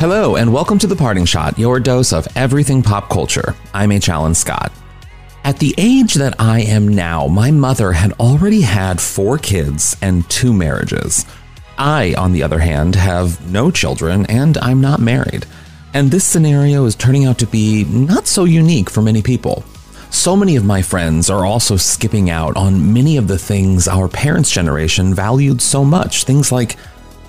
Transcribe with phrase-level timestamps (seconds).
[0.00, 3.54] Hello, and welcome to The Parting Shot, your dose of everything pop culture.
[3.74, 4.08] I'm H.
[4.08, 4.72] Alan Scott.
[5.44, 10.26] At the age that I am now, my mother had already had four kids and
[10.30, 11.26] two marriages.
[11.76, 15.44] I, on the other hand, have no children and I'm not married.
[15.92, 19.64] And this scenario is turning out to be not so unique for many people.
[20.08, 24.08] So many of my friends are also skipping out on many of the things our
[24.08, 26.24] parents' generation valued so much.
[26.24, 26.76] Things like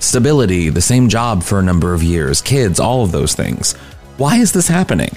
[0.02, 3.74] stability, the same job for a number of years, kids, all of those things.
[4.18, 5.16] Why is this happening?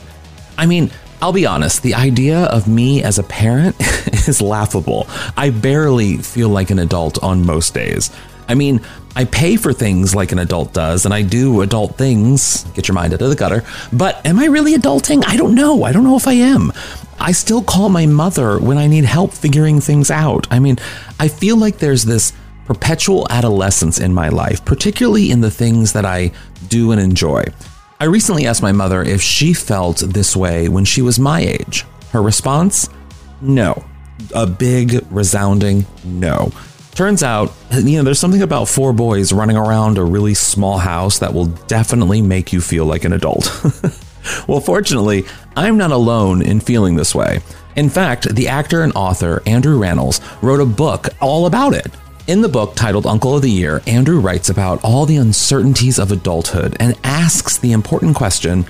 [0.56, 3.76] I mean, I'll be honest, the idea of me as a parent
[4.28, 5.06] is laughable.
[5.36, 8.10] I barely feel like an adult on most days.
[8.46, 8.80] I mean,
[9.16, 12.64] I pay for things like an adult does, and I do adult things.
[12.74, 13.64] Get your mind out of the gutter.
[13.92, 15.24] But am I really adulting?
[15.26, 15.84] I don't know.
[15.84, 16.72] I don't know if I am.
[17.18, 20.46] I still call my mother when I need help figuring things out.
[20.50, 20.78] I mean,
[21.18, 22.32] I feel like there's this
[22.64, 26.32] perpetual adolescence in my life, particularly in the things that I
[26.68, 27.44] do and enjoy.
[28.00, 31.84] I recently asked my mother if she felt this way when she was my age.
[32.10, 32.88] Her response?
[33.40, 33.84] No.
[34.34, 36.52] A big, resounding no.
[36.94, 41.18] Turns out, you know, there's something about four boys running around a really small house
[41.18, 43.50] that will definitely make you feel like an adult.
[44.48, 45.24] well, fortunately,
[45.56, 47.40] I'm not alone in feeling this way.
[47.74, 51.92] In fact, the actor and author Andrew Rannells wrote a book all about it.
[52.26, 56.10] In the book titled Uncle of the Year, Andrew writes about all the uncertainties of
[56.10, 58.62] adulthood and asks the important question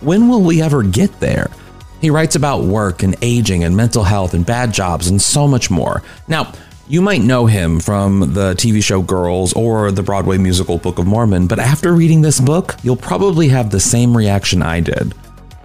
[0.00, 1.50] when will we ever get there?
[2.00, 5.70] He writes about work and aging and mental health and bad jobs and so much
[5.70, 6.02] more.
[6.26, 6.54] Now,
[6.88, 11.06] you might know him from the TV show Girls or the Broadway musical Book of
[11.06, 15.14] Mormon, but after reading this book, you'll probably have the same reaction I did.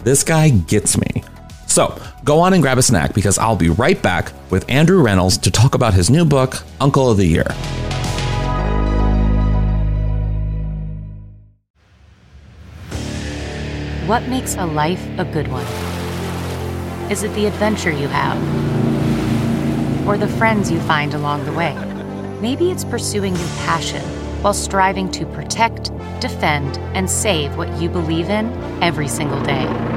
[0.03, 1.23] This guy gets me.
[1.77, 5.39] So go on and grab a snack because I'll be right back with Andrew Rannells
[5.41, 7.43] to talk about his new book, Uncle of the Year.
[14.07, 15.67] What makes a life a good one?
[17.11, 18.37] Is it the adventure you have?
[20.07, 21.75] Or the friends you find along the way?
[22.41, 24.01] Maybe it's pursuing your passion
[24.41, 28.51] while striving to protect, defend, and save what you believe in
[28.81, 29.96] every single day.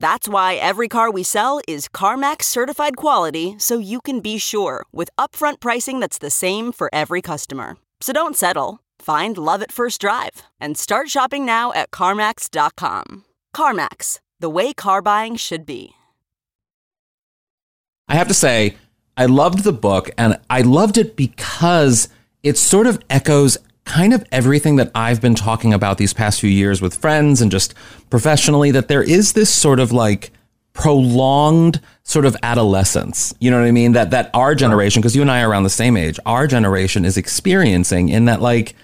[0.00, 4.84] That's why every car we sell is CarMax certified quality so you can be sure
[4.92, 7.76] with upfront pricing that's the same for every customer.
[8.00, 8.80] So don't settle.
[8.98, 13.24] Find love at first drive and start shopping now at CarMax.com.
[13.54, 15.92] CarMax, the way car buying should be.
[18.08, 18.76] I have to say,
[19.16, 22.08] I loved the book and I loved it because
[22.42, 26.50] it sort of echoes kind of everything that I've been talking about these past few
[26.50, 27.74] years with friends and just
[28.10, 30.32] professionally that there is this sort of like
[30.72, 33.34] prolonged sort of adolescence.
[33.40, 33.92] You know what I mean?
[33.92, 37.04] That that our generation, because you and I are around the same age, our generation
[37.04, 38.74] is experiencing in that like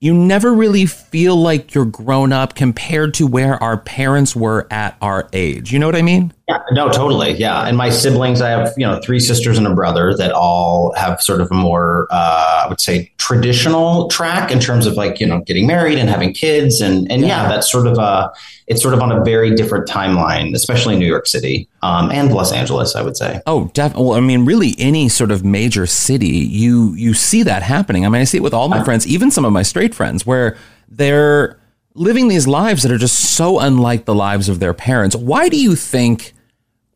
[0.00, 4.96] you never really feel like you're grown up compared to where our parents were at
[5.02, 5.72] our age.
[5.72, 6.32] You know what I mean?
[6.50, 7.32] Yeah, no, totally.
[7.32, 7.62] Yeah.
[7.62, 11.22] And my siblings, I have, you know, three sisters and a brother that all have
[11.22, 15.26] sort of a more, uh, I would say, traditional track in terms of like, you
[15.26, 16.80] know, getting married and having kids.
[16.80, 18.32] And, and yeah, that's sort of a,
[18.66, 22.32] it's sort of on a very different timeline, especially in New York City um, and
[22.32, 23.40] Los Angeles, I would say.
[23.46, 24.06] Oh, definitely.
[24.08, 28.04] Well, I mean, really, any sort of major city, you you see that happening.
[28.04, 30.26] I mean, I see it with all my friends, even some of my straight friends,
[30.26, 30.56] where
[30.88, 31.60] they're
[31.94, 35.14] living these lives that are just so unlike the lives of their parents.
[35.14, 36.32] Why do you think?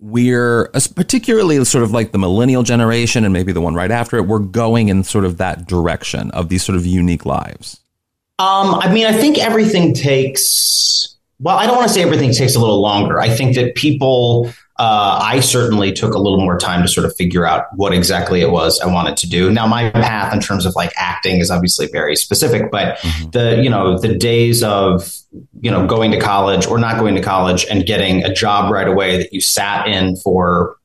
[0.04, 4.26] We're particularly sort of like the millennial generation and maybe the one right after it
[4.26, 7.80] we're going in sort of that direction of these sort of unique lives.
[8.38, 12.54] Um, i mean i think everything takes well i don't want to say everything takes
[12.54, 13.20] a little longer.
[13.20, 17.14] I think that people uh, I certainly took a little more time to sort of
[17.14, 19.50] figure out what exactly it was I wanted to do.
[19.50, 23.30] Now, my path in terms of like acting is obviously very specific, but mm-hmm.
[23.30, 25.14] the you know the days of
[25.60, 28.88] you know going to college or not going to college and getting a job right
[28.88, 30.76] away that you sat in for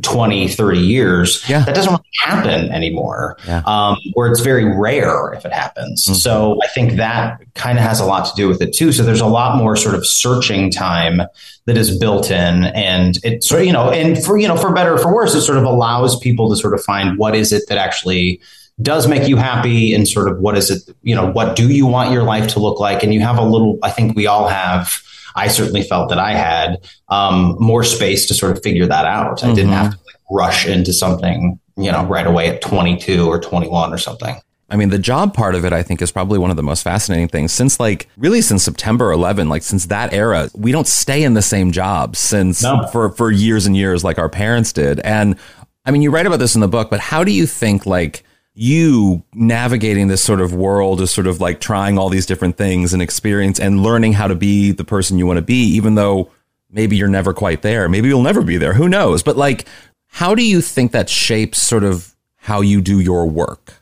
[0.00, 1.64] 20, 30 years, yeah.
[1.64, 3.62] that doesn't really happen anymore, yeah.
[3.66, 6.04] um, where it's very rare if it happens.
[6.04, 6.14] Mm-hmm.
[6.14, 8.92] So I think that kind of has a lot to do with it too.
[8.92, 11.22] So there's a lot more sort of searching time
[11.66, 14.72] that is built in and it sort of, you know, and for, you know, for
[14.72, 17.52] better or for worse, it sort of allows people to sort of find what is
[17.52, 18.40] it that actually
[18.80, 21.86] does make you happy and sort of what is it, you know, what do you
[21.86, 23.02] want your life to look like?
[23.02, 25.02] And you have a little, I think we all have,
[25.34, 29.38] I certainly felt that I had um, more space to sort of figure that out.
[29.38, 29.50] Mm-hmm.
[29.50, 33.40] I didn't have to like, rush into something, you know, right away at 22 or
[33.40, 34.36] 21 or something.
[34.72, 36.82] I mean, the job part of it, I think, is probably one of the most
[36.82, 41.24] fascinating things since, like, really since September 11, like, since that era, we don't stay
[41.24, 42.86] in the same job since no.
[42.90, 44.98] for, for years and years, like our parents did.
[45.00, 45.36] And
[45.84, 48.24] I mean, you write about this in the book, but how do you think, like,
[48.54, 52.92] you navigating this sort of world is sort of like trying all these different things
[52.92, 56.30] and experience and learning how to be the person you want to be, even though
[56.70, 57.88] maybe you're never quite there.
[57.88, 58.74] Maybe you'll never be there.
[58.74, 59.22] Who knows?
[59.22, 59.66] But like,
[60.08, 63.74] how do you think that shapes sort of how you do your work?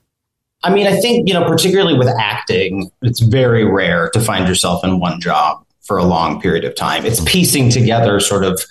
[0.62, 4.84] I mean, I think, you know, particularly with acting, it's very rare to find yourself
[4.84, 7.06] in one job for a long period of time.
[7.06, 8.62] It's piecing together sort of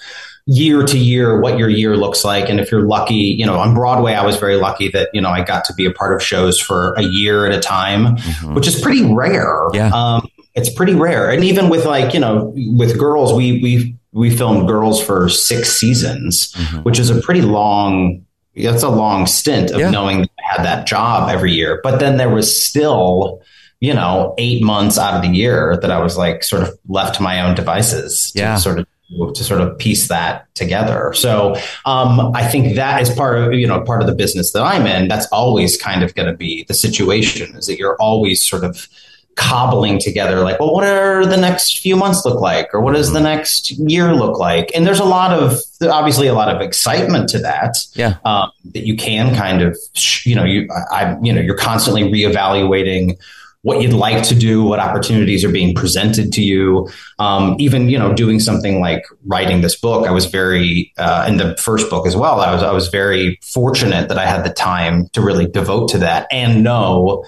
[0.51, 3.75] year to year what your year looks like and if you're lucky you know on
[3.75, 6.23] broadway i was very lucky that you know i got to be a part of
[6.23, 8.55] shows for a year at a time mm-hmm.
[8.55, 9.91] which is pretty rare yeah.
[9.93, 14.35] Um, it's pretty rare and even with like you know with girls we we we
[14.35, 16.77] filmed girls for six seasons mm-hmm.
[16.79, 18.25] which is a pretty long
[18.55, 19.91] that's a long stint of yeah.
[19.91, 23.39] knowing that i had that job every year but then there was still
[23.81, 27.13] you know eight months out of the year that i was like sort of left
[27.13, 28.55] to my own devices yeah.
[28.55, 31.13] sort of to sort of piece that together.
[31.13, 34.63] So um, I think that is part of you know part of the business that
[34.63, 35.07] I'm in.
[35.07, 38.87] That's always kind of going to be the situation is that you're always sort of
[39.35, 42.73] cobbling together like well what are the next few months look like?
[42.73, 44.69] Or what does the next year look like?
[44.75, 47.77] And there's a lot of obviously a lot of excitement to that.
[47.93, 48.17] Yeah.
[48.25, 49.77] Um, that you can kind of
[50.23, 53.17] you know you I you know you're constantly reevaluating
[53.61, 56.89] what you'd like to do, what opportunities are being presented to you.
[57.17, 61.37] Um, even you know, doing something like writing this book, I was very uh, in
[61.37, 62.39] the first book as well.
[62.39, 65.97] I was I was very fortunate that I had the time to really devote to
[65.99, 67.25] that and know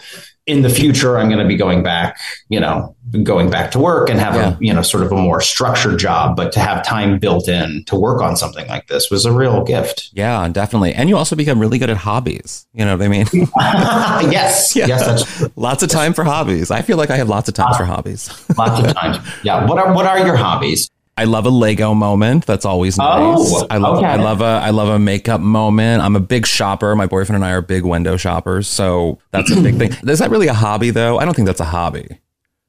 [0.47, 4.09] in the future I'm going to be going back, you know, going back to work
[4.09, 4.55] and have yeah.
[4.55, 7.83] a, you know, sort of a more structured job, but to have time built in
[7.85, 10.09] to work on something like this was a real gift.
[10.13, 10.93] Yeah, definitely.
[10.93, 12.67] And you also become really good at hobbies.
[12.73, 13.27] You know what I mean?
[14.31, 14.75] yes.
[14.81, 14.87] Yeah.
[14.87, 15.05] Yes.
[15.05, 16.71] That's lots of time for hobbies.
[16.71, 18.29] I feel like I have lots of time uh, for hobbies.
[18.57, 19.17] lots of times.
[19.43, 19.65] Yeah.
[19.65, 20.89] What are, what are your hobbies?
[21.17, 22.45] I love a Lego moment.
[22.45, 23.53] That's always oh, nice.
[23.53, 24.07] Oh, I love okay.
[24.07, 26.01] I love a I love a makeup moment.
[26.01, 26.95] I'm a big shopper.
[26.95, 29.91] My boyfriend and I are big window shoppers, so that's a big thing.
[30.09, 31.19] Is that really a hobby though?
[31.19, 32.19] I don't think that's a hobby.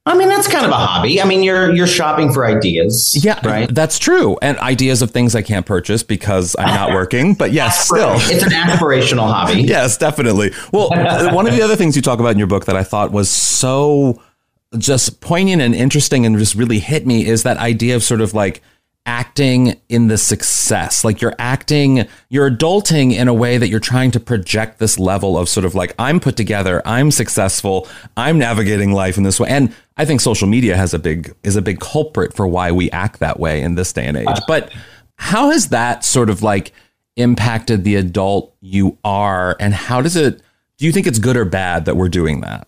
[0.05, 1.21] I mean, that's kind of a hobby.
[1.21, 3.17] I mean, you're you're shopping for ideas.
[3.23, 3.73] Yeah, right.
[3.73, 7.35] That's true, and ideas of things I can't purchase because I'm not working.
[7.35, 9.61] But yes, still, it's an aspirational hobby.
[9.61, 10.51] yes, definitely.
[10.73, 10.89] Well,
[11.33, 13.29] one of the other things you talk about in your book that I thought was
[13.29, 14.21] so
[14.77, 18.33] just poignant and interesting and just really hit me is that idea of sort of
[18.33, 18.61] like
[19.05, 21.03] acting in the success.
[21.03, 25.37] Like you're acting, you're adulting in a way that you're trying to project this level
[25.37, 29.49] of sort of like, I'm put together, I'm successful, I'm navigating life in this way.
[29.49, 32.89] And I think social media has a big, is a big culprit for why we
[32.91, 34.27] act that way in this day and age.
[34.27, 34.39] Uh.
[34.47, 34.71] But
[35.17, 36.71] how has that sort of like
[37.17, 39.57] impacted the adult you are?
[39.59, 40.41] And how does it,
[40.77, 42.67] do you think it's good or bad that we're doing that?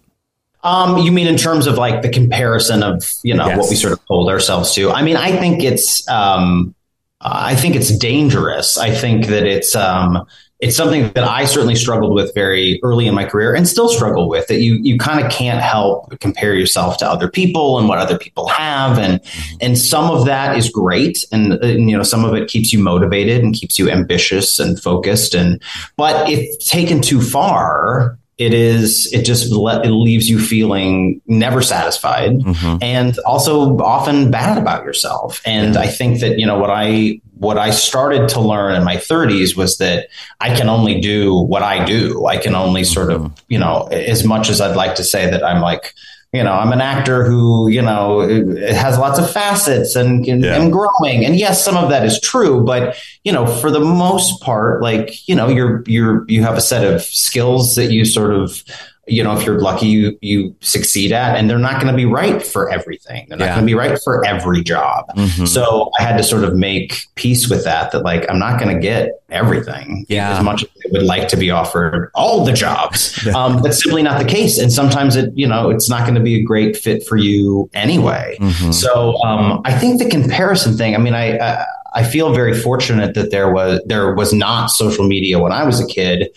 [0.66, 3.58] Um, you mean in terms of like the comparison of you know yes.
[3.58, 4.92] what we sort of hold ourselves to?
[4.92, 6.74] I mean, I think it's um,
[7.22, 8.78] I think it's dangerous.
[8.78, 10.26] I think that it's um,
[10.60, 14.28] it's something that I certainly struggled with very early in my career and still struggle
[14.28, 14.48] with.
[14.48, 18.18] That you you kind of can't help compare yourself to other people and what other
[18.18, 19.58] people have, and mm-hmm.
[19.62, 22.80] and some of that is great, and, and you know some of it keeps you
[22.80, 25.62] motivated and keeps you ambitious and focused, and
[25.96, 31.62] but if taken too far, it is it just let, it leaves you feeling never
[31.62, 32.77] satisfied mm-hmm.
[32.82, 35.82] and also often bad about yourself and yeah.
[35.82, 39.56] i think that you know what i what i started to learn in my 30s
[39.56, 40.08] was that
[40.42, 43.34] i can only do what i do i can only sort of mm-hmm.
[43.48, 45.94] you know as much as i'd like to say that i'm like
[46.36, 48.22] you know, I'm an actor who, you know,
[48.72, 50.70] has lots of facets and and yeah.
[50.70, 51.25] growing.
[51.25, 55.27] And yes, some of that is true, but you know, for the most part, like,
[55.27, 58.63] you know, you're you're you have a set of skills that you sort of
[59.08, 62.06] you know, if you're lucky, you, you succeed at, and they're not going to be
[62.06, 63.26] right for everything.
[63.30, 63.56] They're not Yeah.
[63.56, 65.06] going to be right for every job.
[65.16, 65.48] Mhm.
[65.48, 68.74] So I had to sort of make peace with that, that like, I'm not going
[68.76, 70.38] to get everything Yeah.
[70.38, 73.14] as much as I would like to be offered all the jobs.
[73.36, 74.58] Um, that's simply not the case.
[74.58, 77.70] And sometimes it, you know, it's not going to be a great fit for you
[77.74, 78.38] anyway.
[78.40, 78.74] Mhm.
[78.74, 80.96] So um, I think the comparison thing.
[80.96, 81.66] I mean, I, I
[81.98, 85.80] I feel very fortunate that there was there was not social media when I was
[85.80, 86.28] a kid,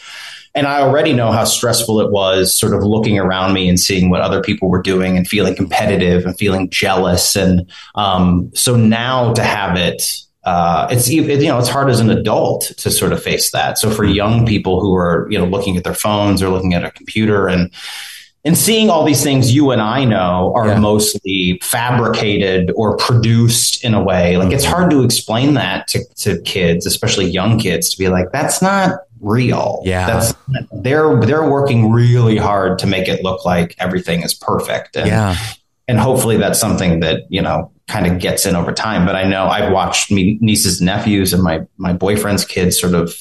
[0.59, 4.11] and I already know how stressful it was, sort of looking around me and seeing
[4.11, 7.37] what other people were doing and feeling competitive and feeling jealous.
[7.37, 10.03] And um, so now to have it.
[10.45, 13.77] Uh, it's you know it's hard as an adult to sort of face that.
[13.79, 16.85] So for young people who are you know looking at their phones or looking at
[16.85, 17.71] a computer and
[18.45, 20.79] and seeing all these things you and I know are Yeah.
[20.79, 24.37] mostly fabricated or produced in a way.
[24.39, 28.31] Like it's hard to explain that to, to kids, especially young kids, to be like,
[28.33, 29.83] that's not real.
[29.85, 30.07] Yeah.
[30.07, 30.35] That's
[30.73, 34.97] they're they're working really hard to make it look like everything is perfect.
[34.97, 35.37] And yeah.
[35.87, 39.25] and hopefully that's something that you know kind of gets in over time but i
[39.25, 43.15] know i've watched me nieces and nephews and my my boyfriend's kids sort of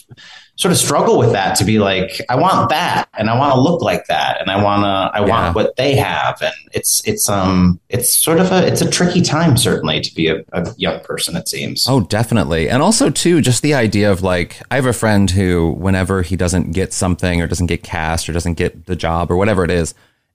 [0.57, 3.59] sort of struggle with that to be like i want that and i want to
[3.59, 5.29] look like that and i want to i Yeah.
[5.29, 9.21] want what they have and it's it's um it's sort of a it's a tricky
[9.21, 12.69] time certainly to be a, a young person it seems Oh, definitely.
[12.69, 16.35] And also, too, just the idea of like, I have a friend who, whenever he
[16.35, 19.71] doesn't get something or doesn't get cast or doesn't get the job or whatever it
[19.71, 19.93] is,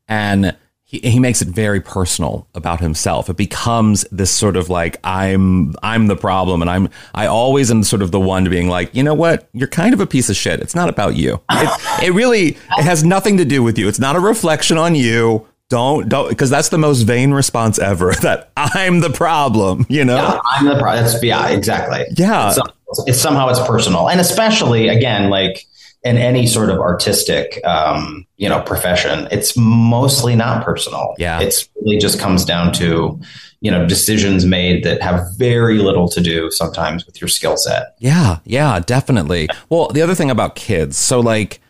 [0.08, 0.56] and
[0.92, 3.28] he, he makes it very personal about himself.
[3.28, 6.60] It becomes this sort of like, I'm, I'm the problem.
[6.60, 9.48] And I'm, I always am sort of the one being like, you know what?
[9.54, 10.60] You're kind of a piece of shit.
[10.60, 11.40] It's not about you.
[11.50, 13.88] It, it really, it has nothing to do with you.
[13.88, 15.48] It's not a reflection on you.
[15.70, 20.16] Don't, don't, because that's the most vain response ever that I'm the problem, you know?
[20.16, 22.04] Yeah, I'm the pro- that's yeah, exactly.
[22.14, 22.50] Yeah.
[22.50, 22.66] It's, um,
[23.06, 25.66] it's somehow it's personal, and especially again, like
[26.04, 31.14] in any sort of artistic, um, you know, profession, it's mostly not personal.
[31.16, 31.40] Yeah.
[31.40, 33.20] it's really just comes down to
[33.62, 37.94] you know decisions made that have very little to do sometimes with your skill set.
[38.00, 39.48] Yeah, yeah, definitely.
[39.70, 41.60] Well, the other thing about kids, so like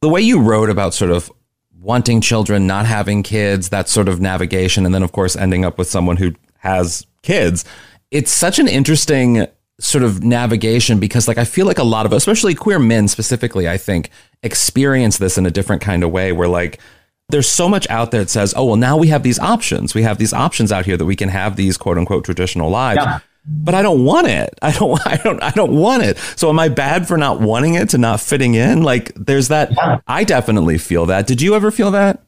[0.00, 1.30] the way you wrote about sort of
[1.78, 5.76] wanting children, not having kids, that sort of navigation, and then of course ending up
[5.76, 7.66] with someone who has kids,
[8.10, 9.46] it's such an interesting
[9.80, 13.68] sort of navigation because like I feel like a lot of especially queer men specifically,
[13.68, 14.10] I think,
[14.42, 16.80] experience this in a different kind of way where like
[17.28, 19.94] there's so much out there that says, oh, well, now we have these options.
[19.94, 23.00] We have these options out here that we can have these quote unquote traditional lives.
[23.02, 23.20] Yeah.
[23.44, 24.56] But I don't want it.
[24.62, 26.18] I don't, I don't, I don't want it.
[26.36, 28.82] So am I bad for not wanting it to not fitting in?
[28.82, 29.72] Like there's that.
[29.72, 30.00] Yeah.
[30.06, 31.26] I definitely feel that.
[31.26, 32.22] Did you ever feel that?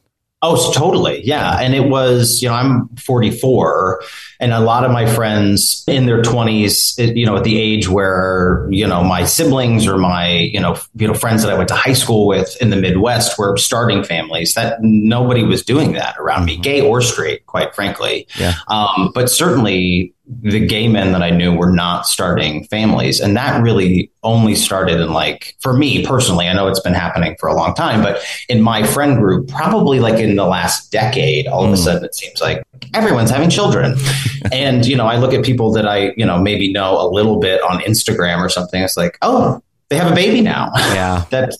[0.47, 1.25] Oh, totally.
[1.25, 1.57] Yeah.
[1.59, 4.03] And it was, you know, I'm 44
[4.39, 8.67] and a lot of my friends in their 20s, you know, at the age where,
[8.69, 11.75] you know, my siblings or my, you know, you know, friends that I went to
[11.75, 16.45] high school with in the Midwest were starting families that nobody was doing that around
[16.45, 18.27] me, gay or straight, quite frankly.
[18.37, 18.53] Yeah.
[18.67, 23.19] Um, but certainly the gay men that I knew were not starting families.
[23.19, 27.35] And that really only started in like, for me personally, I know it's been happening
[27.39, 31.47] for a long time, but in my friend group, probably like in the last decade,
[31.47, 31.77] all of a Mm.
[31.83, 32.63] sudden it seems like
[32.95, 33.95] everyone's having children.
[34.51, 37.39] and, you know, I look at people that I, you know, maybe know a little
[37.39, 38.81] bit on Instagram or something.
[38.81, 40.71] It's like, oh, they have a baby now.
[40.75, 41.25] Yeah.
[41.29, 41.55] that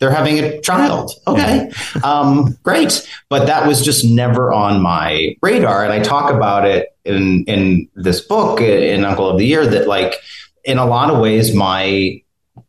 [0.00, 1.12] they're having a child.
[1.28, 1.70] Okay.
[2.02, 3.08] Um, great.
[3.28, 5.84] But that was just never on my radar.
[5.84, 9.66] And I talk about it in, in this book uh, in Uncle of the Year
[9.66, 10.16] that like,
[10.64, 12.22] in a lot of ways, my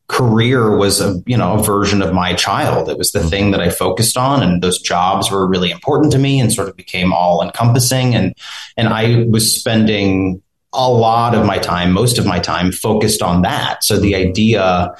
[0.08, 2.90] career was a, you know, a version of my child.
[2.90, 3.30] It was the mm-hmm.
[3.30, 6.70] thing that I focused on and those jobs were really important to me and sort
[6.70, 8.16] of became all encompassing.
[8.16, 8.36] And,
[8.78, 10.42] and I was spending
[10.74, 13.84] a lot of my time, most of my time focused on that.
[13.84, 14.30] So the mm-hmm.
[14.30, 14.96] idea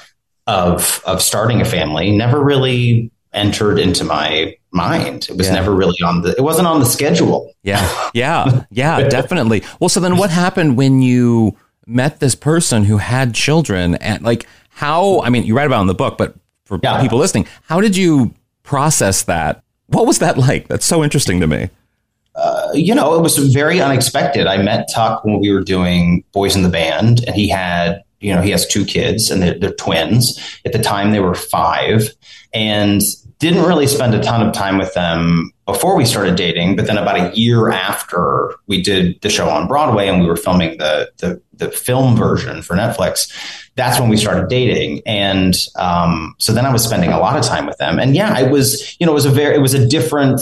[0.46, 5.26] of of starting a family never really entered into my mind.
[5.30, 5.54] It was Yeah.
[5.54, 7.52] never really on the it wasn't on the schedule.
[7.62, 7.80] Yeah.
[8.14, 8.64] Yeah.
[8.70, 9.08] Yeah.
[9.08, 9.62] definitely.
[9.80, 14.46] Well, so then what happened when you met this person who had children and like
[14.70, 17.00] how, I mean, you write about in the book, but for Yeah.
[17.00, 19.62] people listening, how did you process that?
[19.88, 20.68] What was that like?
[20.68, 21.68] That's so interesting to me.
[22.34, 24.46] Uh, you know, it was very unexpected.
[24.48, 28.34] I met Tuck when we were doing Boys in the Band, and he had, you
[28.34, 30.40] know, he has two kids, and they're, they're twins.
[30.64, 32.08] At the time, they were five,
[32.54, 33.02] and
[33.38, 36.76] didn't really spend a ton of time with them before we started dating.
[36.76, 40.36] But then, about a year after we did the show on Broadway, and we were
[40.36, 43.30] filming the the, the film version for Netflix,
[43.76, 45.02] that's when we started dating.
[45.04, 48.38] And um, so then I was spending a lot of time with them, and yeah,
[48.38, 50.40] it was, you know, it was a very, it was a different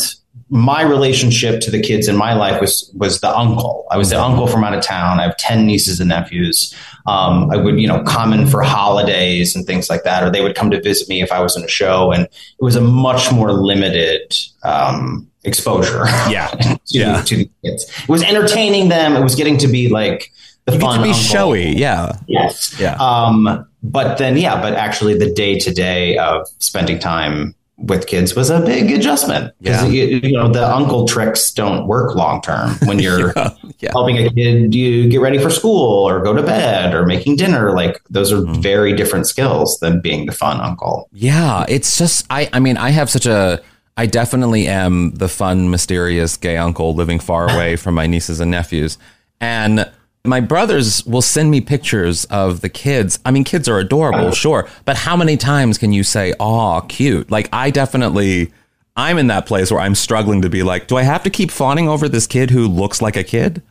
[0.52, 3.87] my relationship to the kids in my life was was the uncle.
[3.90, 5.18] I was the uncle from out of town.
[5.18, 6.75] I have ten nieces and nephews.
[7.06, 10.42] Um, I would you know come in for holidays and things like that, or they
[10.42, 12.30] would come to visit me if I was in a show, and it
[12.61, 16.04] was a much more limited um, exposure.
[16.28, 17.23] Yeah, to, yeah.
[17.23, 17.90] to the kids.
[18.02, 19.16] It was entertaining them.
[19.16, 20.30] It was getting to be like
[20.66, 21.23] the You fun to be uncle.
[21.23, 21.75] showy.
[21.76, 22.12] Yeah.
[22.26, 22.78] Yes.
[22.78, 22.97] Yeah.
[23.00, 28.36] Um, but then, yeah, but actually, the day to day of spending time with kids
[28.36, 29.88] was a big adjustment because Yeah.
[30.04, 33.32] you, you know the uncle tricks don't work long term when you're
[33.80, 33.90] Yeah.
[33.92, 37.72] helping a kid you get ready for school or go to bed or making dinner.
[37.72, 38.60] Like those are Mm-hmm.
[38.60, 41.08] very different skills than being the fun uncle.
[41.12, 43.60] Yeah, it's just I I mean, I have such a
[43.96, 48.50] I definitely am the fun, mysterious gay uncle living far away from my nieces and
[48.50, 48.96] nephews.
[49.40, 49.90] And
[50.24, 53.18] my brothers will send me pictures of the kids.
[53.24, 54.30] I mean, kids are adorable, uh-huh.
[54.34, 57.30] sure, but how many times can you say, "Aw, cute"?
[57.30, 58.52] Like I definitely
[58.96, 61.50] I'm in that place where I'm struggling to be like, do I have to keep
[61.50, 63.62] fawning over this kid who looks like a kid?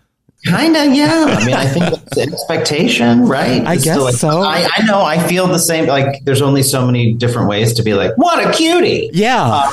[0.47, 1.25] Kind of, yeah.
[1.37, 3.61] I mean, I think it's an expectation, right?
[3.63, 4.41] I It's guess like- so.
[4.41, 5.03] I, I know.
[5.03, 5.85] I feel the same.
[5.85, 9.47] Like, there's only so many different ways to be like, "What a cutie!" Yeah.
[9.47, 9.71] Uh,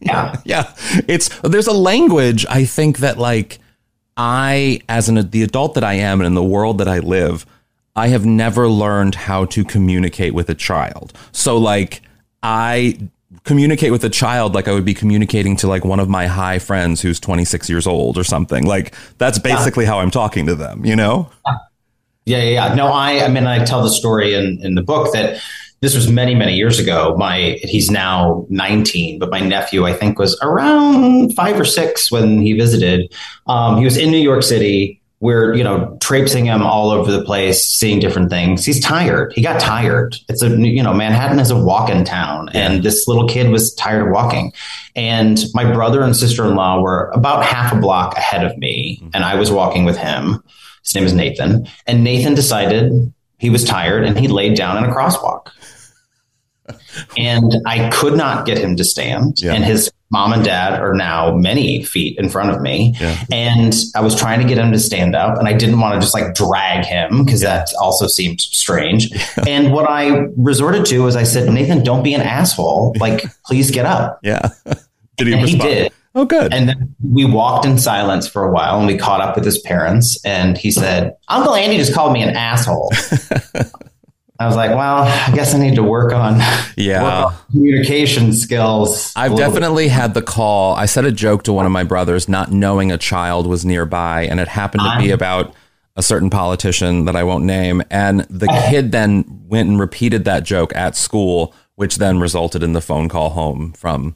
[0.00, 0.74] yeah, yeah
[1.06, 3.58] it's there's a language i think that like
[4.16, 7.46] i as an the adult that i am and in the world that i live
[7.96, 11.12] i have never learned how to communicate with a child.
[11.32, 12.02] So like
[12.42, 12.98] i
[13.44, 16.58] communicate with a child like i would be communicating to like one of my high
[16.58, 18.66] friends who's 26 years old or something.
[18.66, 21.30] Like that's basically how i'm talking to them you know?
[22.26, 22.74] Yeah, yeah, yeah.
[22.74, 25.42] No, I, I mean, I tell the story in, in the book that
[25.80, 27.14] this was many, many years ago.
[27.16, 32.40] My, he's now 19, but my nephew, I think, was around five or six when
[32.42, 33.12] he visited.
[33.46, 35.00] Um, he was in New York City.
[35.20, 38.64] We're, you know, traipsing him all over the place, seeing different things.
[38.64, 39.32] He's tired.
[39.34, 40.16] He got tired.
[40.28, 44.06] It's a, you know, Manhattan is a walk-in town, and this little kid was tired
[44.06, 44.52] of walking.
[44.96, 49.34] And my brother and sister-in-law were about half a block ahead of me, and I
[49.34, 50.42] was walking with him.
[50.84, 51.68] His name is Nathan.
[51.86, 55.50] And Nathan decided he was tired and he laid down in a crosswalk.
[57.18, 59.36] And I could not get him to stand.
[59.42, 59.52] Yeah.
[59.54, 62.94] And his mom and dad are now many feet in front of me.
[63.00, 63.16] Yeah.
[63.30, 66.00] And I was trying to get him to stand up and I didn't want to
[66.00, 69.10] just like drag him because that also seemed strange.
[69.46, 72.94] And what I resorted to was I said, Nathan, don't be an asshole.
[72.98, 74.18] Like, please get up.
[74.24, 74.48] yeah
[75.16, 75.92] did he And he respond did.
[76.16, 79.36] oh good And then we walked in silence for a while and we caught up
[79.36, 80.18] with his parents.
[80.24, 82.90] And he said, Uncle Andy just called me an asshole.
[84.40, 86.40] I was like, well, I guess I need to work on,
[86.76, 87.02] Yeah.
[87.02, 89.12] work on communication skills.
[89.14, 89.52] I've little bit.
[89.60, 90.74] definitely had the call.
[90.74, 94.22] I said a joke to one of my brothers, not knowing a child was nearby,
[94.22, 95.54] and it happened to be about
[95.94, 97.82] a certain politician that I won't name.
[97.90, 102.72] And the kid then went and repeated that joke at school, which then resulted in
[102.72, 104.14] the phone call home from.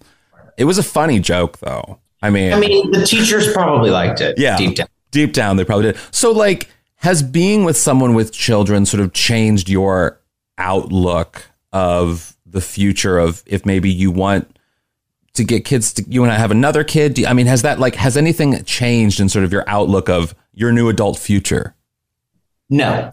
[0.56, 1.98] It was a funny joke, though.
[2.22, 4.86] I mean, I mean, the teachers probably liked it yeah, deep down.
[5.10, 5.98] deep down, they probably did.
[6.12, 10.20] So, like, has being with someone with children sort of changed your
[10.58, 14.58] outlook of the future of if maybe you want
[15.34, 17.18] to get kids to you want to have another kid?
[17.18, 20.34] You- I mean, has that like has anything changed in sort of your outlook of
[20.52, 21.74] your new adult future?
[22.70, 23.10] No,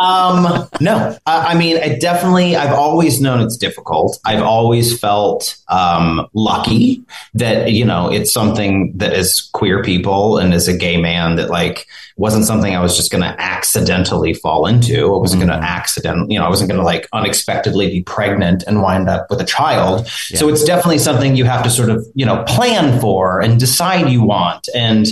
[0.00, 1.16] um, no.
[1.24, 2.56] I, I mean, I definitely.
[2.56, 4.18] I've always known it's difficult.
[4.24, 10.52] I've always felt um, lucky that you know it's something that as queer people and
[10.52, 14.66] as a gay man that like wasn't something I was just going to accidentally fall
[14.66, 15.14] into.
[15.14, 16.32] I wasn't going to accident.
[16.32, 19.44] You know, I wasn't going to like unexpectedly be pregnant and wind up with a
[19.44, 20.08] child.
[20.08, 24.10] So it's definitely something you have to sort of you know plan for and decide
[24.10, 24.68] you want.
[24.74, 25.06] And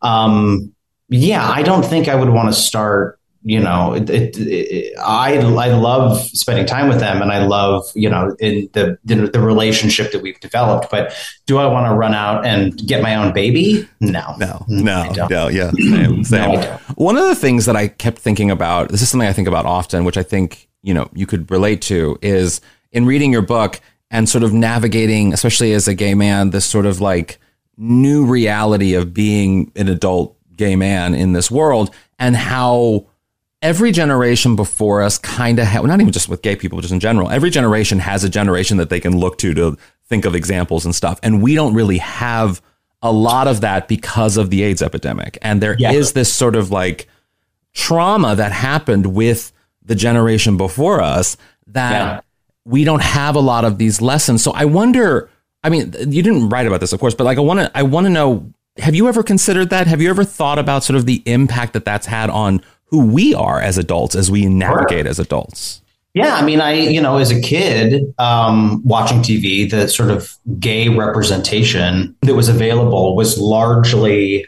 [0.00, 0.72] um,
[1.08, 5.36] yeah, I don't think I would want to start you know it, it, it, i
[5.36, 9.40] i love spending time with them and i love you know in the, the the
[9.40, 11.12] relationship that we've developed but
[11.46, 13.88] do i want to run out and get my own baby?
[14.00, 14.34] No.
[14.38, 16.50] No, mm, I no, no, yeah, mm, same, same.
[16.50, 16.80] I don't.
[16.96, 19.66] One of the things that I kept thinking about, this is something I think about
[19.66, 22.60] often, which I think, you know, you could relate to, is
[22.92, 26.86] in reading your book and sort of navigating, especially as a gay man, this sort
[26.86, 27.38] of like
[27.76, 33.06] new reality of being an adult gay man in this world and how
[33.62, 37.00] every generation before us kind of ha- not even just with gay people, just in
[37.00, 39.76] general, every generation has a generation that they can look to to
[40.08, 41.18] think of examples and stuff.
[41.22, 42.60] And we don't really have
[43.02, 45.38] a lot of that because of the AIDS epidemic.
[45.42, 46.12] And there is Yeah.
[46.14, 47.08] this sort of like
[47.74, 49.52] trauma that happened with
[49.84, 51.36] the generation before us
[51.68, 52.20] that Yeah.
[52.64, 54.42] we don't have a lot of these lessons.
[54.42, 55.28] So I wonder,
[55.64, 57.82] I mean, you didn't write about this, of course, but like I want to, I
[57.82, 59.86] want to know, have you ever considered that?
[59.86, 62.62] Have you ever thought about sort of the impact that that's had on
[62.92, 65.80] who we are as adults as we navigate as adults?
[66.14, 70.36] Yeah, I mean, I you know, as a kid, um, watching TV, the sort of
[70.60, 74.46] gay representation that was available was largely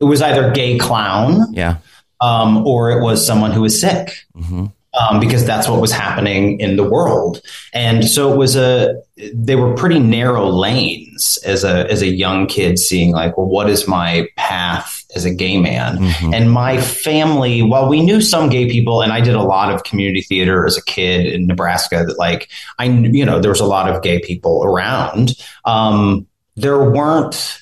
[0.00, 1.76] it was either gay clown, Yeah.
[2.20, 4.10] um, or it was someone who was sick.
[4.34, 7.40] hmm um, because that's what was happening in the world.
[7.72, 8.94] And so it was a
[9.34, 13.68] they were pretty narrow lanes as a as a young kid seeing like, well, what
[13.68, 15.98] is my path as a gay man?
[15.98, 16.34] Mhm.
[16.34, 19.84] And my family, while we knew some gay people, and I did a lot of
[19.84, 23.66] community theater as a kid in Nebraska, that like I you know there was a
[23.66, 25.34] lot of gay people around.
[25.64, 27.58] Um, there weren't.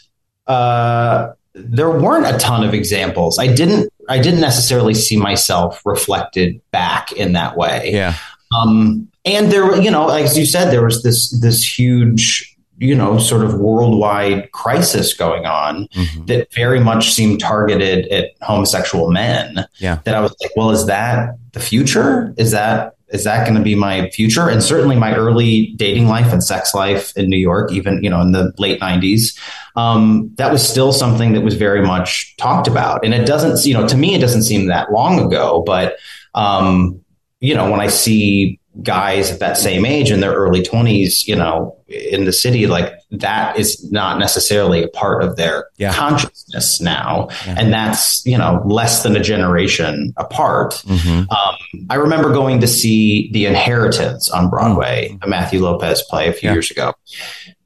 [0.46, 3.38] Uh, there weren't a ton of examples.
[3.38, 7.90] I didn't I didn't necessarily see myself reflected back in that way.
[7.92, 8.14] Yeah.
[8.58, 13.18] Um, and there, you know, as you said, there was this this huge, you know,
[13.18, 16.26] sort of worldwide crisis going on Mhm.
[16.26, 19.64] that very much seemed targeted at homosexual men.
[19.78, 19.98] Yeah.
[20.04, 22.34] That I was like, well, is that the future?
[22.36, 24.48] Is that is that going to be my future?
[24.48, 28.20] And certainly my early dating life and sex life in New York, even you know
[28.20, 29.38] in the late '90s,
[29.76, 33.04] um, that was still something that was very much talked about.
[33.04, 35.96] And it doesn't, you know, to me, it doesn't seem that long ago, but
[36.34, 37.00] um,
[37.40, 41.36] you know, when I see guys at that same age in their early 20s, you
[41.36, 45.92] know, in the city, like that is not necessarily a part of their Yeah.
[45.92, 47.28] consciousness now.
[47.46, 47.54] Yeah.
[47.58, 50.82] And that's, you know, less than a generation apart.
[50.86, 51.30] Mhm.
[51.30, 56.32] Um, I remember going to see The Inheritance on Broadway, a Matthew Lopez play a
[56.32, 56.54] few Yeah.
[56.54, 56.94] years ago,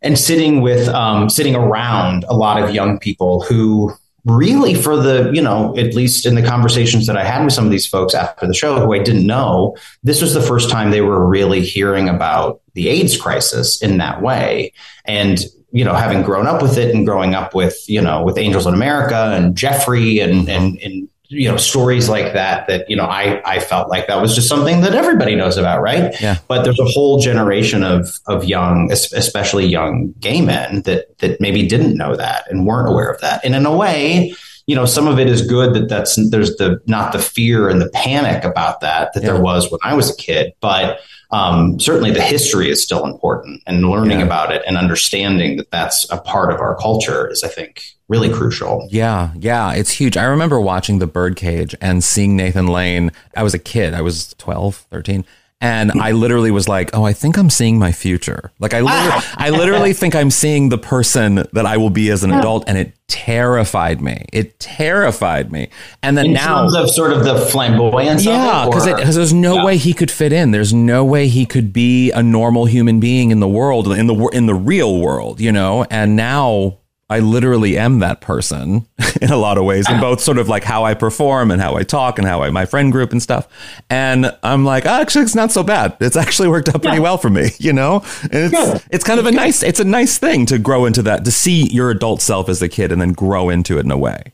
[0.02, 3.94] and sitting with, um, sitting around a lot of young people who
[4.28, 7.64] really, for the, you know, at least in the conversations that I had with some
[7.64, 10.90] of these folks after the show who I didn't know, this was the first time
[10.90, 14.72] they were really hearing about the AIDS crisis in that way.
[15.04, 15.38] And,
[15.72, 18.66] you know, having grown up with it and growing up with, you know, with Angels
[18.66, 23.04] in America and Jeffrey and, and, and, you know, stories like that, that, you know,
[23.04, 26.18] I, I felt like that was just something that everybody knows about, right?
[26.20, 26.38] Yeah.
[26.48, 31.66] But there's a whole generation of, of young, especially young gay men that, that maybe
[31.68, 33.44] didn't know that and weren't aware of that.
[33.44, 34.32] And in a way,
[34.66, 37.80] you know, some of it is good that that's, there's the, not the fear and
[37.80, 39.32] the panic about that, that Yeah.
[39.32, 40.98] there was when I was a kid, but,
[41.30, 44.24] um, certainly the history is still important and learning Yeah.
[44.26, 48.30] about it and understanding that that's a part of our culture is, I think, really
[48.32, 48.86] crucial.
[48.90, 50.16] Yeah, yeah, it's huge.
[50.16, 53.12] I remember watching The Birdcage and seeing Nathan Lane.
[53.36, 55.24] I was a kid, I was 12, 13.
[55.60, 59.24] And I literally was like, "Oh, I think I'm seeing my future." Like I literally,
[59.36, 62.78] I literally think I'm seeing the person that I will be as an adult, and
[62.78, 64.24] it terrified me.
[64.32, 65.68] It terrified me.
[66.00, 69.12] And then In now, terms of sort of the flamboyance yeah, of because it, or-
[69.12, 69.64] there's no Yeah.
[69.64, 70.52] way he could fit in.
[70.52, 74.14] There's no way he could be a normal human being in the world, in the
[74.32, 75.84] in the real world, you know.
[75.90, 76.76] And now
[77.10, 78.86] I literally am that person
[79.22, 81.74] in a lot of ways, in both sort of like how I perform and how
[81.74, 83.48] I talk and how I my friend group and stuff.
[83.88, 85.96] And I'm like, oh, actually, it's not so bad.
[86.00, 88.04] It's actually worked out pretty well for me, you know.
[88.24, 88.82] And it's Good.
[88.90, 91.68] it's kind of a nice it's a nice thing to grow into that to see
[91.70, 94.32] your adult self as a kid and then grow into it in a way.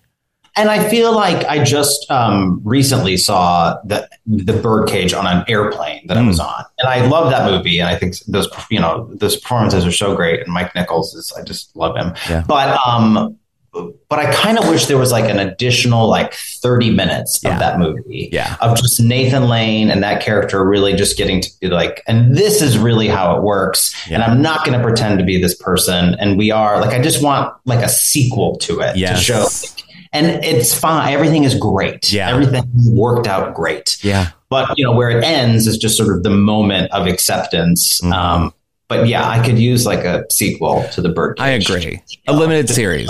[0.56, 6.06] And I feel like I just um, recently saw the the birdcage on an airplane
[6.06, 6.46] that I was Hmm.
[6.46, 7.80] on, and I love that movie.
[7.80, 10.40] And I think those you know those performances are so great.
[10.40, 12.14] And Mike Nichols is I just love him.
[12.30, 12.44] Yeah.
[12.46, 13.36] But um,
[14.08, 17.54] but I kind of wish there was like an additional like thirty minutes Yeah.
[17.54, 18.28] of that movie.
[18.30, 18.54] Yeah.
[18.60, 22.62] Of just Nathan Lane and that character really just getting to be like, and this
[22.62, 23.92] is really how it works.
[24.08, 24.14] Yeah.
[24.14, 26.14] And I'm not going to pretend to be this person.
[26.20, 29.18] And we are like, I just want like a sequel to it Yes.
[29.18, 29.46] to show
[30.14, 31.12] and it's fine.
[31.12, 32.10] Everything is great.
[32.12, 32.30] Yeah.
[32.30, 32.64] Everything
[32.96, 33.98] worked out great.
[34.02, 34.30] Yeah.
[34.48, 38.00] But you know where it ends is just sort of the moment of acceptance.
[38.00, 38.12] Mhm.
[38.12, 38.54] Um,
[38.86, 41.38] but yeah, I could use like a sequel to the Bird.
[41.40, 42.00] I agree.
[42.28, 43.08] A limited series.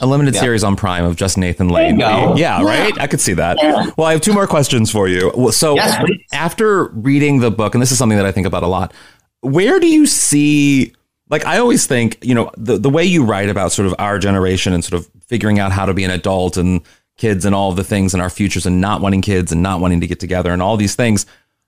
[0.00, 0.40] A limited Yeah.
[0.40, 1.96] series on Prime of just Nathan Lane.
[1.98, 2.36] There you go.
[2.36, 2.66] Yeah, Yeah.
[2.66, 2.92] right?
[3.00, 3.56] I could see that.
[3.96, 5.32] Well, I have two more questions for you.
[5.52, 6.00] So, Yes,
[6.32, 8.92] after reading the book, and this is something that I think about a lot,
[9.40, 10.92] where do you see,
[11.30, 14.18] like, I always think, you know, the, the way you write about sort of our
[14.18, 16.82] generation and sort of figuring out how to be an adult and
[17.16, 19.80] kids and all of the things and our futures and not wanting kids and not
[19.80, 21.26] wanting to get together and all these things,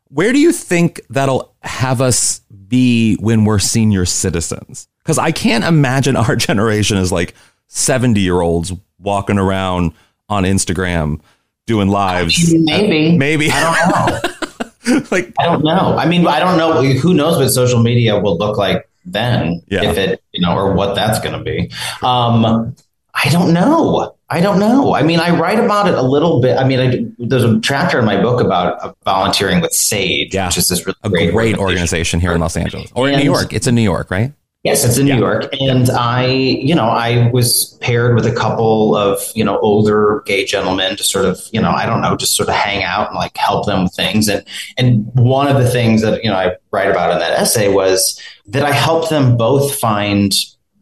[0.08, 4.88] where do you think that'll have us be when we're senior citizens?
[4.98, 7.34] Because I can't imagine our generation is like
[7.68, 9.92] 70 year olds walking around
[10.28, 11.20] on Instagram
[11.66, 12.52] doing lives.
[12.52, 13.14] Maybe.
[13.14, 13.50] Uh, maybe.
[13.52, 15.06] I don't know.
[15.12, 15.96] like, I don't know.
[15.96, 16.82] I mean, I don't know.
[16.82, 19.62] Who knows what social media will look like then?
[19.68, 19.90] Yeah.
[19.90, 21.70] If it, you know, or what that's going to be.
[22.02, 22.74] Um,
[23.14, 24.16] I don't know.
[24.30, 24.94] I don't know.
[24.94, 26.56] I mean, I write about it a little bit.
[26.56, 30.46] I mean, I, there's a chapter in my book about uh, volunteering with Sage, Yeah.
[30.46, 33.24] which is this really a great, great, organization here in Los Angeles or in New
[33.24, 33.52] York.
[33.52, 34.32] It's in New York, right?
[34.64, 35.18] Yes, it's in New Yeah.
[35.18, 35.48] York.
[35.60, 40.44] And I, you know, I was paired with a couple of, you know, older gay
[40.44, 43.16] gentlemen to sort of, you know, I don't know, just sort of hang out and
[43.16, 44.28] like help them with things.
[44.28, 44.44] And
[44.78, 48.20] and one of the things that, you know, I write about in that essay was
[48.46, 50.32] that I helped them both find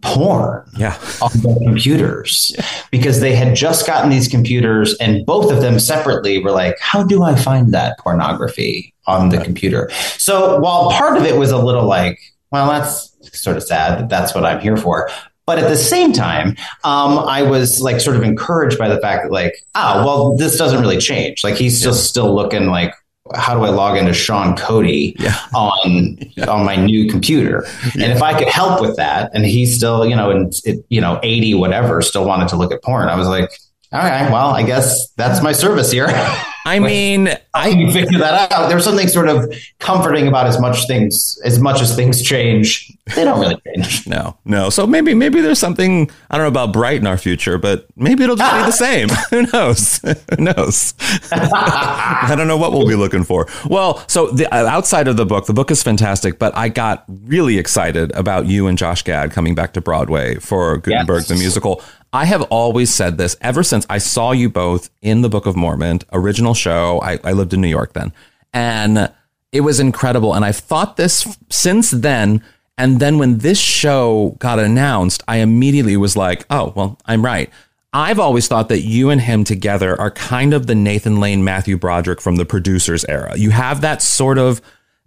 [0.02, 0.98] porn Yeah.
[1.22, 2.54] on their computers
[2.90, 7.02] because they had just gotten these computers and both of them separately were like, how
[7.02, 9.90] do I find that pornography on the computer?
[10.18, 12.18] So while part of it was a little like,
[12.50, 15.10] well, that's sort of sad that that's what I'm here for.
[15.46, 16.50] But at the same time,
[16.84, 20.56] um, I was like sort of encouraged by the fact that like, oh, well, this
[20.56, 21.42] doesn't really change.
[21.42, 22.94] Like he's just still looking like,
[23.34, 25.16] how do I log into Sean Cody
[25.54, 27.66] on on my new computer?
[27.94, 31.00] And if I could help with that, and he's still, you know, and it, you
[31.00, 33.50] know, eighty whatever, still wanted to look at porn, I was like,
[33.92, 36.08] all right, well, I guess that's my service here.
[36.66, 38.68] I mean, I I can figure that out.
[38.68, 42.92] There's something sort of comforting about as much things as much as things change.
[43.16, 44.06] They don't really change.
[44.06, 44.70] no, no.
[44.70, 48.24] So maybe maybe there's something I don't know about bright in our future, but maybe
[48.24, 49.08] it'll just be the same.
[49.30, 49.98] Who knows?
[49.98, 50.94] Who knows?
[51.32, 53.46] I don't know what we'll be looking for.
[53.66, 57.04] Well, so the, uh, outside of the book, the book is fantastic, but I got
[57.08, 61.28] really excited about you and Josh Gad coming back to Broadway for Gutenberg Yes.
[61.28, 61.82] the musical.
[62.12, 65.56] I have always said this ever since I saw you both in the Book of
[65.56, 67.00] Mormon, original show.
[67.02, 68.12] I, I lived in New York then.
[68.52, 69.12] And
[69.52, 70.34] it was incredible.
[70.34, 72.42] And I've thought this since then.
[72.76, 77.50] And then when this show got announced, I immediately was like, oh, well, I'm right.
[77.92, 81.76] I've always thought that you and him together are kind of the Nathan Lane, Matthew
[81.76, 83.36] Broderick from the producers era.
[83.36, 84.60] You have that sort of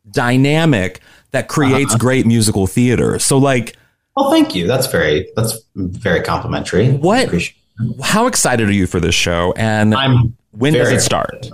[0.10, 2.00] dynamic that creates uh-huh.
[2.00, 3.20] great musical theater.
[3.20, 3.78] So, like,
[4.16, 4.68] Well, thank you.
[4.68, 6.92] That's very that's very complimentary.
[6.92, 7.30] What-
[8.04, 9.54] how excited are you for this show?
[9.58, 11.50] And I'm when does it start?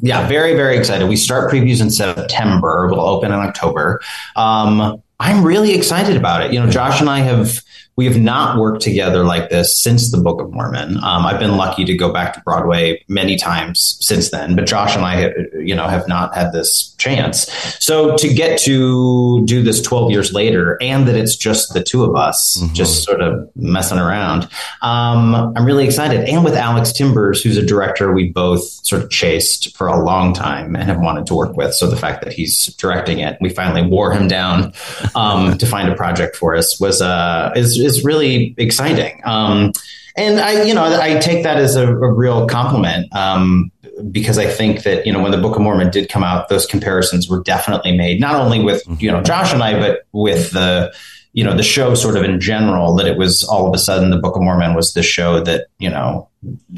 [0.00, 1.08] Yeah, very, very excited.
[1.08, 2.86] We start previews in September.
[2.90, 4.00] We'll open in October.
[4.36, 6.52] Um, I'm really excited about it.
[6.52, 7.60] You know, Josh and I have
[7.96, 10.98] we have not worked together like this since the Book of Mormon.
[10.98, 14.94] Um, I've been lucky to go back to Broadway many times since then, but Josh
[14.94, 17.50] and I, you know, have not had this chance.
[17.80, 22.04] So to get to do this 12 years later, and that it's just the two
[22.04, 24.44] of us, just sort of messing around,
[24.82, 26.28] um, I'm really excited.
[26.28, 30.34] And with Alex Timbers, who's a director we both sort of chased for a long
[30.34, 31.72] time and have wanted to work with.
[31.74, 34.74] So the fact that he's directing it, we finally wore him down
[35.14, 39.22] um, to find a project for us was uh, is is really exciting.
[39.24, 39.72] Um,
[40.16, 43.70] and I, you know, I take that as a, a real compliment um,
[44.10, 46.66] because I think that you know when the Book of Mormon did come out, those
[46.66, 50.92] comparisons were definitely made not only with you know Josh and I, but with the
[51.32, 52.94] you know the show sort of in general.
[52.96, 55.66] That it was all of a sudden the Book of Mormon was the show that
[55.78, 56.28] you know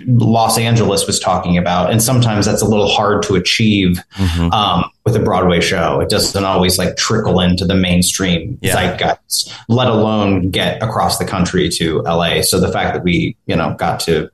[0.06, 4.00] Los Angeles was talking about, and sometimes that's a little hard to achieve
[4.52, 6.00] um, with a Broadway show.
[6.00, 8.74] It doesn't always like trickle into the mainstream Yeah.
[8.74, 12.42] zeitgeist, let alone get across the country to LA.
[12.42, 14.28] So the fact that we, you know, got to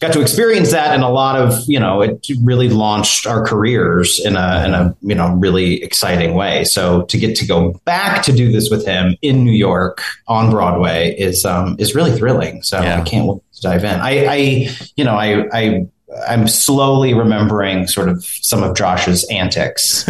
[0.00, 4.20] got to experience that, and a lot of, you know, it really launched our careers
[4.24, 6.64] in a in a you know really exciting way.
[6.64, 10.50] So to get to go back to do this with him in New York on
[10.50, 12.62] Broadway is um, is really thrilling.
[12.62, 13.00] So Yeah.
[13.00, 14.00] I can't wait to dive in.
[14.00, 14.36] I, I
[14.96, 15.86] you know, I I
[16.26, 20.04] I'm slowly remembering sort of some of Josh's antics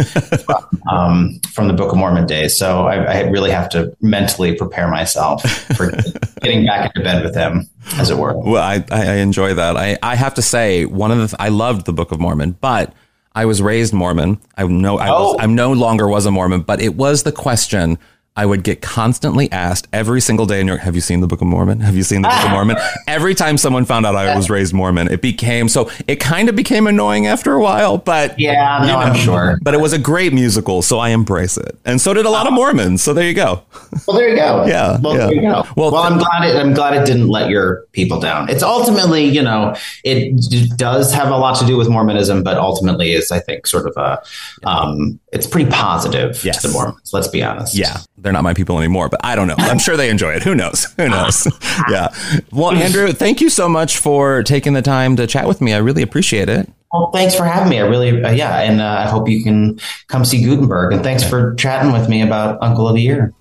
[0.45, 2.57] from, um, from the Book of Mormon days.
[2.57, 5.43] So I, I really have to mentally prepare myself
[5.75, 5.91] for
[6.41, 8.37] getting back into bed with him, as it were.
[8.37, 9.75] Well, I, I enjoy that.
[9.75, 12.93] I, I have to say, one of the, I loved the Book of Mormon, but
[13.35, 14.39] I was raised Mormon.
[14.57, 15.39] I know I was, Oh.
[15.39, 17.99] I no longer was a Mormon, but it was the question
[18.39, 20.81] I would get constantly asked every single day in New York.
[20.83, 21.81] Have you seen the Book of Mormon?
[21.81, 22.77] Have you seen the Book of Mormon?
[23.07, 26.55] Every time someone found out I was raised Mormon, it became so it kind of
[26.55, 29.59] became annoying after a while, but Yeah, no, I'm sure.
[29.61, 31.77] But it was a great musical, so I embrace it.
[31.83, 33.03] And so did a lot of Mormons.
[33.03, 33.61] So there you go.
[34.07, 34.65] Well, there you go.
[34.67, 35.25] Yeah, Well, yeah.
[35.25, 35.65] there you go.
[35.75, 36.55] Well, Well, I'm glad it.
[36.55, 38.47] I'm glad it didn't let your people down.
[38.49, 39.75] It's ultimately, you know,
[40.05, 43.85] it does have a lot to do with Mormonism, but ultimately is, I think, sort
[43.85, 44.21] of a.
[44.63, 46.61] Um, it's pretty positive Yes.
[46.61, 47.11] to the Mormons.
[47.11, 47.75] Let's be honest.
[47.75, 49.55] Yeah, they're not my people anymore, but I don't know.
[49.57, 50.43] I'm sure they enjoy it.
[50.43, 50.85] Who knows?
[50.97, 51.47] Who knows?
[51.89, 52.13] yeah.
[52.51, 55.73] Well, Andrew, thank you so much for taking the time to chat with me.
[55.73, 56.69] I really appreciate it.
[56.91, 57.79] Well, thanks for having me.
[57.79, 60.93] I really, uh, yeah, and uh, I hope you can come see Gutenberg.
[60.93, 63.33] And thanks for chatting with me about Uncle of the Year.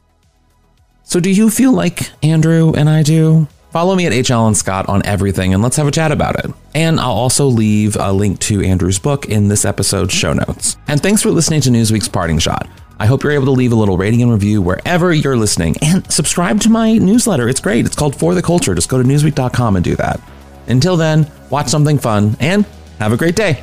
[1.05, 3.49] So, do you feel like Andrew and I do?
[3.71, 4.31] Follow me at H.
[4.31, 6.51] Alan Scott on everything and let's have a chat about it.
[6.75, 10.77] And I'll also leave a link to Andrew's book in this episode's show notes.
[10.87, 12.67] And thanks for listening to Newsweek's Parting Shot.
[13.01, 16.11] I hope you're able to leave a little rating and review wherever you're listening and
[16.11, 17.49] subscribe to my newsletter.
[17.49, 17.87] It's great.
[17.87, 18.75] It's called For the Culture.
[18.75, 20.21] Just go to newsweek.com and do that.
[20.67, 22.67] Until then, watch something fun and
[22.99, 23.63] have a great day.